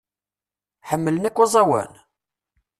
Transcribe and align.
Ḥemmlen 0.89 1.23
akk 1.27 1.37
aẓawan? 1.45 1.91